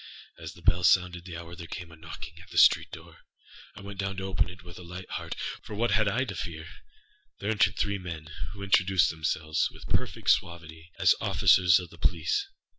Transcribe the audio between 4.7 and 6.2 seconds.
a light heart, âfor what had I